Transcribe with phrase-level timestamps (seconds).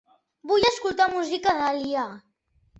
[0.51, 2.11] Vull escoltar música d'Aaliyah